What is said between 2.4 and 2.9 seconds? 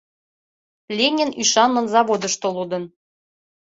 лудын.